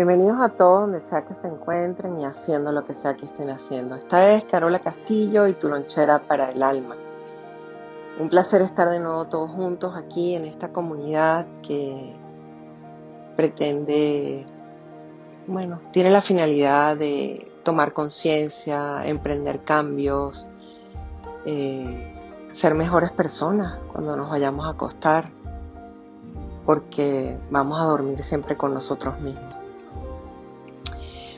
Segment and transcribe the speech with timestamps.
[0.00, 3.50] Bienvenidos a todos donde sea que se encuentren y haciendo lo que sea que estén
[3.50, 3.96] haciendo.
[3.96, 6.96] Esta es Carola Castillo y tu lonchera para el alma.
[8.18, 12.16] Un placer estar de nuevo todos juntos aquí en esta comunidad que
[13.36, 14.46] pretende,
[15.46, 20.46] bueno, tiene la finalidad de tomar conciencia, emprender cambios,
[21.44, 25.30] eh, ser mejores personas cuando nos vayamos a acostar,
[26.64, 29.49] porque vamos a dormir siempre con nosotros mismos.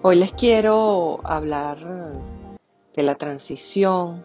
[0.00, 1.76] Hoy les quiero hablar
[2.94, 4.24] de la transición,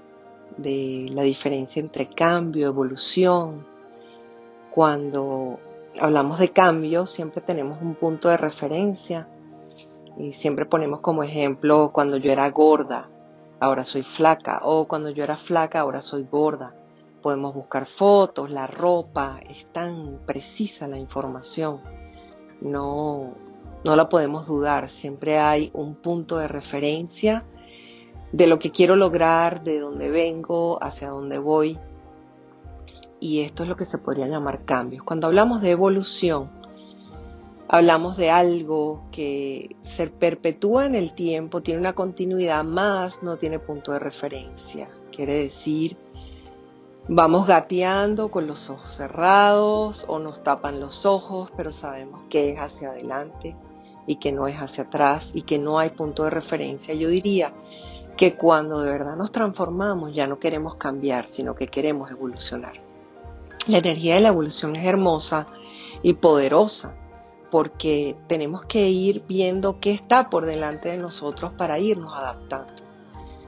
[0.55, 3.65] de la diferencia entre cambio, evolución.
[4.69, 5.57] Cuando
[5.99, 9.27] hablamos de cambio, siempre tenemos un punto de referencia
[10.15, 13.09] y siempre ponemos como ejemplo cuando yo era gorda,
[13.59, 16.75] ahora soy flaca, o cuando yo era flaca, ahora soy gorda.
[17.23, 21.81] Podemos buscar fotos, la ropa, es tan precisa la información.
[22.61, 23.33] No,
[23.83, 27.43] no la podemos dudar, siempre hay un punto de referencia
[28.31, 31.77] de lo que quiero lograr, de dónde vengo, hacia dónde voy.
[33.19, 35.03] Y esto es lo que se podría llamar cambios.
[35.03, 36.49] Cuando hablamos de evolución,
[37.67, 43.59] hablamos de algo que se perpetúa en el tiempo, tiene una continuidad más, no tiene
[43.59, 44.89] punto de referencia.
[45.11, 45.95] Quiere decir,
[47.07, 52.59] vamos gateando con los ojos cerrados o nos tapan los ojos, pero sabemos que es
[52.59, 53.55] hacia adelante
[54.05, 56.93] y que no es hacia atrás y que no hay punto de referencia.
[56.93, 57.53] Yo diría
[58.17, 62.73] que cuando de verdad nos transformamos ya no queremos cambiar, sino que queremos evolucionar.
[63.67, 65.47] La energía de la evolución es hermosa
[66.01, 66.95] y poderosa
[67.49, 72.73] porque tenemos que ir viendo qué está por delante de nosotros para irnos adaptando.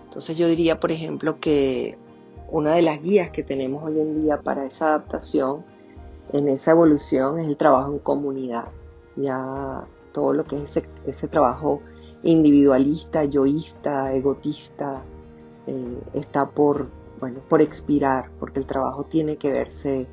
[0.04, 1.98] Entonces yo diría, por ejemplo, que
[2.50, 5.66] una de las guías que tenemos hoy en día para esa adaptación,
[6.32, 8.66] en esa evolución, es el trabajo en comunidad.
[9.16, 9.86] Ya
[10.16, 11.82] todo lo que es ese, trabajo
[12.24, 15.04] individualista, yoísta, egotista,
[15.68, 16.88] eh, está por,
[17.20, 20.08] bueno, por expirar, porque el trabajo tiene que verse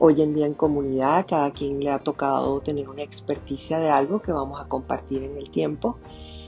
[0.00, 4.20] hoy en día en comunidad, cada quien le ha tocado tener una experticia de algo
[4.20, 5.98] que vamos a compartir en el tiempo.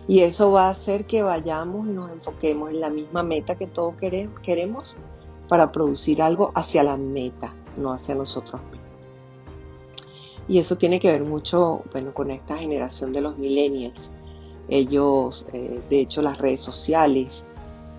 [0.09, 3.69] Y eso va a hacer que vayamos y nos enfoquemos en la misma meta que
[3.69, 3.95] todos
[4.43, 4.97] queremos
[5.49, 8.76] para producir algo hacia la meta, no hacia nosotros mismos.
[10.49, 14.11] Y eso tiene que ver mucho bueno, con esta generación de los millennials.
[14.69, 17.45] Ellos, eh, de hecho, las redes sociales,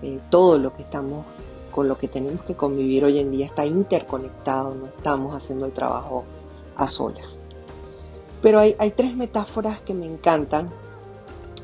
[0.02, 1.26] eh, todo lo que estamos,
[1.70, 5.72] con lo que tenemos que convivir hoy en día está interconectado, no estamos haciendo el
[5.72, 6.24] trabajo
[6.76, 7.38] a solas.
[8.40, 10.70] Pero hay, hay tres metáforas que me encantan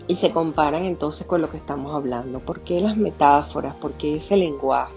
[0.06, 2.40] y se comparan entonces con lo que estamos hablando.
[2.40, 3.74] ¿Por qué las metáforas?
[3.74, 4.94] ¿Por qué ese lenguaje?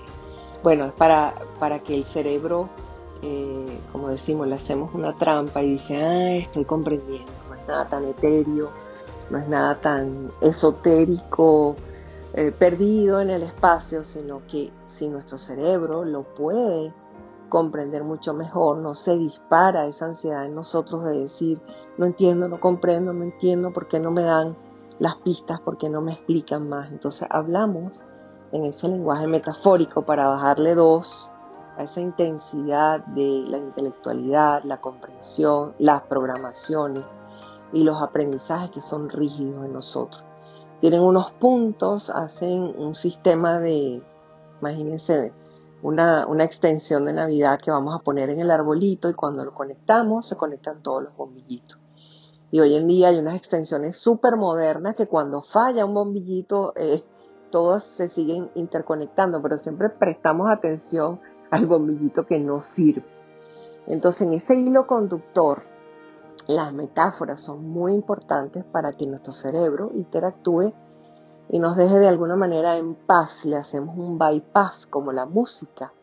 [0.64, 2.70] Bueno, es para, para que el cerebro
[3.22, 7.88] eh, como decimos, le hacemos una trampa y dice, ah, estoy comprendiendo, no es nada
[7.88, 8.70] tan etéreo,
[9.30, 11.76] no es nada tan esotérico,
[12.34, 16.94] eh, perdido en el espacio, sino que si nuestro cerebro lo puede
[17.50, 21.60] comprender mucho mejor, no se dispara esa ansiedad en nosotros de decir,
[21.98, 24.56] no entiendo, no comprendo, no entiendo por qué no me dan
[25.00, 26.92] las pistas, por qué no me explican más.
[26.92, 28.04] Entonces hablamos
[28.52, 31.32] en ese lenguaje metafórico para bajarle dos
[31.78, 37.04] a esa intensidad de la intelectualidad, la comprensión, las programaciones
[37.72, 40.24] y los aprendizajes que son rígidos en nosotros.
[40.82, 44.02] Tienen unos puntos, hacen un sistema de,
[44.62, 45.34] imagínense,
[45.84, 49.54] una, una, extensión de Navidad que vamos a poner en el arbolito y cuando lo
[49.54, 51.80] conectamos se conectan todos los bombillitos.
[52.50, 57.04] Y hoy en día hay unas extensiones súper modernas que cuando falla un bombillito, eh,
[57.52, 61.20] todos se siguen interconectando, pero siempre prestamos atención
[61.52, 63.06] al bombillito que no sirve.
[63.88, 65.62] Entonces en ese hilo conductor,
[66.48, 70.74] las metáforas son muy importantes para que nuestro cerebro interactúe
[71.50, 73.46] y nos deje de alguna manera en paz.
[73.46, 75.94] Le hacemos un bypass como la música.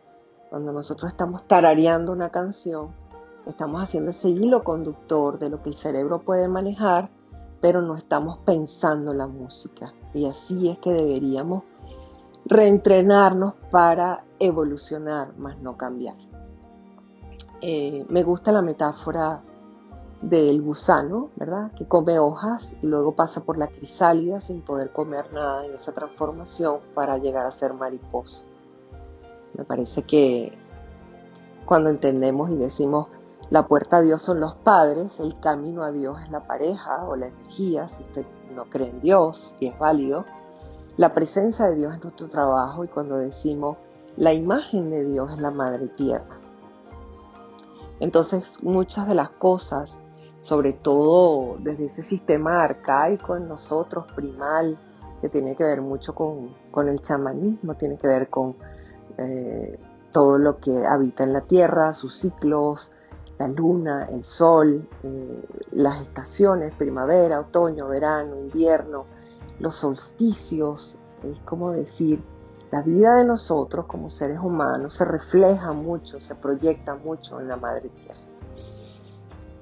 [0.50, 2.94] Cuando nosotros estamos tarareando una canción,
[3.46, 7.10] estamos haciendo ese hilo conductor de lo que el cerebro puede manejar,
[7.60, 9.92] pero no estamos pensando la música.
[10.12, 11.64] Y así es que deberíamos
[12.46, 16.16] reentrenarnos para evolucionar, más no cambiar.
[17.60, 19.42] Eh, me gusta la metáfora
[20.20, 21.72] del gusano, ¿verdad?
[21.72, 25.92] Que come hojas y luego pasa por la crisálida sin poder comer nada en esa
[25.92, 28.46] transformación para llegar a ser mariposa.
[29.56, 30.56] Me parece que
[31.64, 33.08] cuando entendemos y decimos
[33.50, 37.16] la puerta a Dios son los padres, el camino a Dios es la pareja o
[37.16, 40.24] la energía, si usted no cree en Dios y es válido,
[40.96, 43.76] la presencia de Dios es nuestro trabajo y cuando decimos
[44.16, 46.38] la imagen de Dios es la madre tierra.
[48.00, 49.96] Entonces muchas de las cosas
[50.44, 54.78] sobre todo desde ese sistema arcaico en nosotros, primal,
[55.22, 56.50] que tiene que ver mucho con,
[56.86, 58.54] el chamanismo, tiene que ver con
[59.16, 59.80] eh,
[60.12, 62.90] todo lo que habita en la tierra, sus ciclos,
[63.38, 69.06] la luna, el sol, eh, las estaciones, primavera, otoño, verano, invierno,
[69.58, 72.22] los solsticios, es como decir,
[72.70, 77.56] la vida de nosotros como seres humanos se refleja mucho, se proyecta mucho en la
[77.56, 78.20] madre tierra.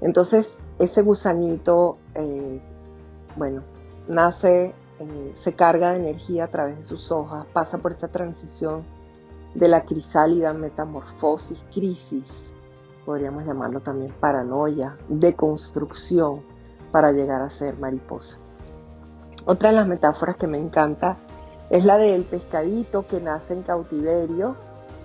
[0.00, 2.60] Entonces, ese gusanito, eh,
[3.36, 3.62] bueno,
[4.08, 8.84] nace, eh, se carga de energía a través de sus hojas, pasa por esa transición
[9.54, 12.52] de la crisálida, metamorfosis, crisis,
[13.04, 16.42] podríamos llamarlo también paranoia, deconstrucción,
[16.90, 18.38] para llegar a ser mariposa.
[19.44, 21.16] Otra de las metáforas que me encanta
[21.70, 24.56] es la del pescadito que nace en cautiverio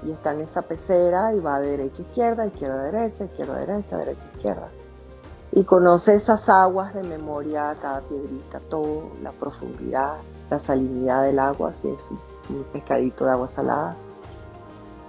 [0.03, 3.55] y está en esa pecera y va de derecha a izquierda, izquierda a derecha, izquierda
[3.55, 4.69] a derecha, derecha a izquierda
[5.51, 10.17] y conoce esas aguas de memoria, cada piedrita, toda la profundidad,
[10.49, 12.11] la salinidad del agua, así es
[12.49, 13.95] un pescadito de agua salada.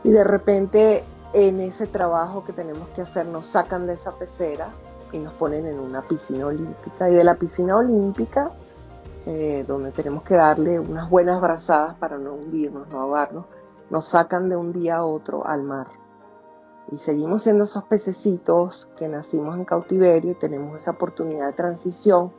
[0.04, 1.04] Y de repente
[1.34, 4.70] en ese trabajo que tenemos que hacer nos sacan de esa pecera
[5.12, 7.10] y nos ponen en una piscina olímpica.
[7.10, 8.52] Y de la piscina olímpica,
[9.30, 13.44] eh, donde tenemos que darle unas buenas brazadas para no hundirnos, no ahogarnos,
[13.90, 15.88] nos sacan de un día a otro al mar.
[16.90, 22.32] Y seguimos siendo esos pececitos que nacimos en cautiverio y tenemos esa oportunidad de transición,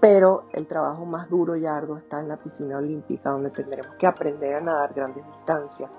[0.00, 4.06] pero el trabajo más duro y arduo está en la piscina olímpica, donde tendremos que
[4.06, 5.90] aprender a nadar grandes distancias,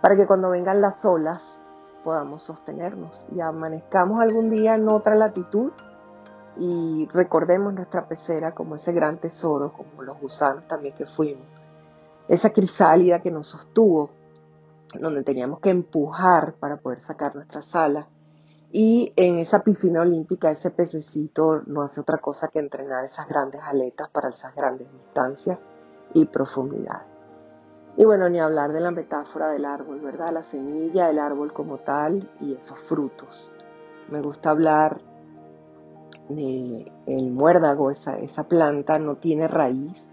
[0.00, 1.60] para que cuando vengan las olas
[2.02, 3.28] podamos sostenernos.
[3.30, 5.70] Y amanezcamos algún día en otra latitud
[6.56, 11.46] y recordemos nuestra pecera como ese gran tesoro, como los gusanos también que fuimos,
[12.28, 14.10] esa crisálida que nos sostuvo
[15.00, 18.08] donde teníamos que empujar para poder sacar nuestra sala.
[18.70, 23.60] Y en esa piscina olímpica ese pececito no hace otra cosa que entrenar esas grandes
[23.62, 25.58] aletas para esas grandes distancias
[26.12, 27.02] y profundidad.
[27.96, 30.32] Y bueno, ni hablar de la metáfora del árbol, ¿verdad?
[30.32, 33.52] La semilla, el árbol como tal y esos frutos.
[34.10, 35.00] Me gusta hablar
[36.28, 40.08] el muérdago, esa, planta no tiene raíz,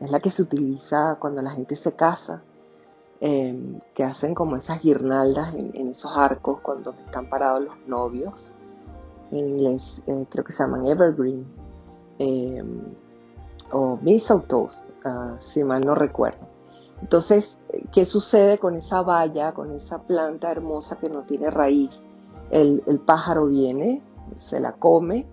[0.00, 2.42] es la que se utiliza cuando la gente se casa
[3.24, 8.52] Em, que hacen como esas guirnaldas en, esos arcos cuando están parados los novios.
[9.30, 11.46] En inglés eh, creo que se llaman evergreen
[12.18, 12.80] em,
[13.70, 16.48] o mistletoes, uh, si mal no recuerdo.
[17.00, 17.58] Entonces,
[17.92, 22.02] ¿qué sucede con esa valla, con esa planta hermosa que no tiene raíz?
[22.50, 24.02] El pájaro viene,
[24.34, 25.28] se la come,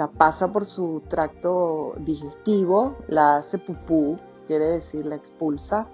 [0.00, 4.16] la pasa por su tracto digestivo, la hace pupú,
[4.46, 5.88] quiere decir la expulsa,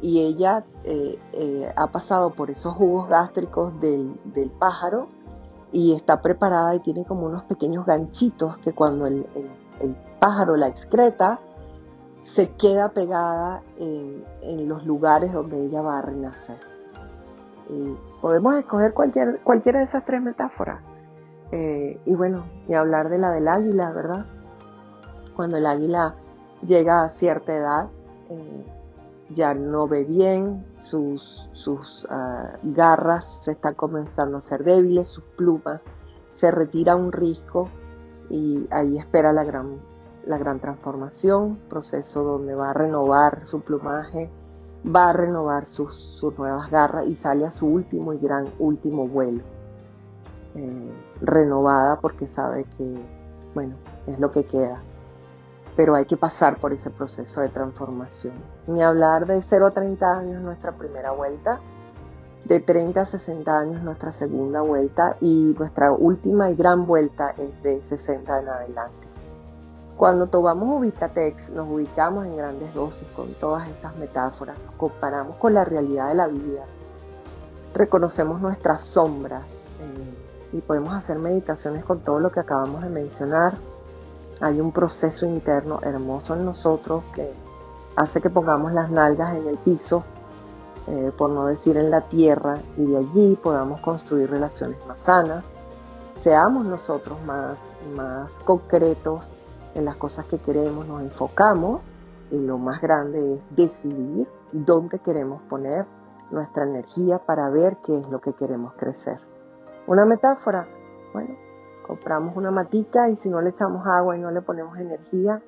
[0.00, 4.16] y ella eh, eh, ha pasado por esos jugos gástricos del,
[4.60, 5.08] pájaro
[5.72, 9.26] y está preparada y tiene como unos pequeños ganchitos que cuando el,
[10.20, 11.40] pájaro la excreta,
[12.22, 16.60] se queda pegada en, los lugares donde ella va a renacer.
[17.68, 20.91] Y podemos escoger cualquier, cualquiera de esas tres metáforas.
[21.52, 24.26] Eh, y bueno, y hablar de la del águila, ¿verdad?
[25.36, 26.16] Cuando el águila
[26.64, 27.90] llega a cierta edad,
[29.28, 35.24] ya no ve bien, sus, sus ah, garras se están comenzando a ser débiles, sus
[35.36, 35.80] plumas,
[36.32, 37.68] se retira un risco
[38.30, 39.78] y ahí espera la gran,
[40.26, 44.30] la gran transformación, proceso donde va a renovar su plumaje,
[44.84, 49.06] va a renovar sus, sus nuevas garras y sale a su último y gran último
[49.06, 49.42] vuelo.
[50.54, 53.02] Eh, renovada porque sabe que,
[53.54, 53.74] bueno,
[54.06, 54.82] es lo que queda
[55.76, 58.34] pero hay que pasar por ese proceso de transformación.
[58.66, 61.60] Ni hablar de 0 a 30 años nuestra primera vuelta,
[62.44, 67.62] de 30 a 60 años nuestra segunda vuelta y nuestra última y gran vuelta es
[67.62, 69.08] de 60 en adelante.
[69.96, 75.54] Cuando tomamos Ubicatex nos ubicamos en grandes dosis con todas estas metáforas, nos comparamos con
[75.54, 76.64] la realidad de la vida,
[77.72, 79.46] reconocemos nuestras sombras
[79.80, 80.21] eh,
[80.52, 83.56] y podemos hacer meditaciones con todo lo que acabamos de mencionar,
[84.40, 87.32] hay un proceso interno hermoso en nosotros que
[87.96, 90.04] hace que pongamos las nalgas en el piso,
[90.88, 95.44] eh, por no decir en la tierra, y de allí podamos construir relaciones más sanas,
[96.22, 97.56] seamos nosotros más,
[97.94, 99.32] más concretos
[99.74, 101.88] en las cosas que queremos, nos enfocamos
[102.30, 105.86] y lo más grande es decidir dónde queremos poner
[106.30, 109.31] nuestra energía para ver qué es lo que queremos crecer.
[109.86, 110.68] Una metáfora,
[111.12, 111.34] bueno,
[111.84, 115.42] compramos una matica y si no le echamos agua y no le ponemos energía,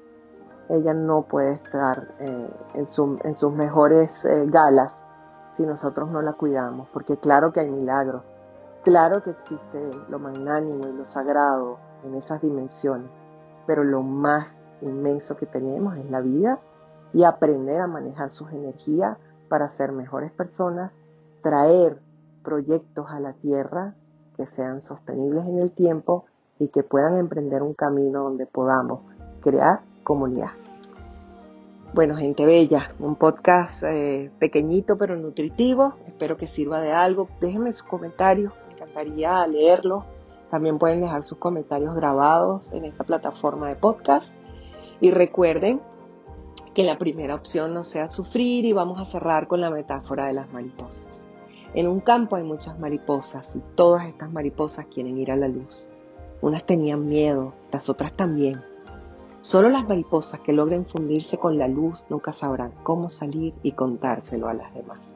[0.69, 2.87] ella no puede estar eh, en,
[3.35, 4.93] sus mejores eh, galas
[5.55, 8.25] si nosotros no la cuidamos, porque claro que hay milagros,
[8.83, 13.09] claro que existe lo magnánimo y lo sagrado en esas dimensiones,
[13.69, 16.59] pero lo más inmenso que tenemos es la vida
[17.13, 19.17] y aprender a manejar sus energías
[19.49, 20.91] para ser mejores personas,
[21.41, 22.01] traer
[22.43, 23.95] proyectos a la tierra
[24.37, 26.25] que sean sostenibles en el tiempo
[26.59, 29.01] y que puedan emprender un camino donde podamos
[29.41, 30.51] crear comunidad.
[31.95, 35.95] Bueno, gente bella, un podcast eh, pequeñito pero nutritivo.
[36.07, 37.29] Espero que sirva de algo.
[37.41, 40.05] Déjenme sus comentarios, me encantaría leerlos.
[40.51, 44.35] También pueden dejar sus comentarios grabados en esta plataforma de podcast.
[45.01, 45.81] Y recuerden
[46.75, 50.33] que la primera opción no sea sufrir y vamos a cerrar con la metáfora de
[50.33, 51.14] las mariposas.
[51.75, 55.91] En un campo hay muchas mariposas y todas estas mariposas quieren ir a la luz.
[56.41, 58.63] Unas tenían miedo, las otras también.
[59.41, 64.47] Solo las mariposas que logren fundirse con la luz nunca sabrán cómo salir y contárselo
[64.47, 65.13] a las demás.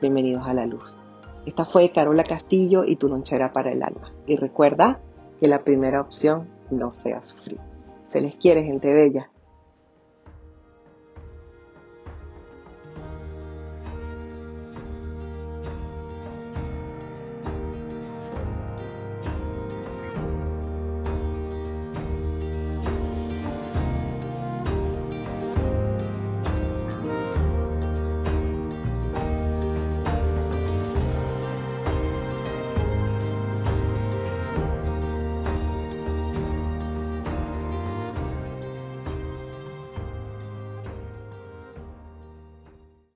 [0.00, 0.98] Bienvenidos a la luz.
[1.46, 4.12] Esta fue Carola Castillo y tu lonchera para el alma.
[4.26, 5.00] Y recuerda
[5.38, 7.60] que la primera opción no sea sufrir.
[8.06, 9.30] Se les quiere, gente bella.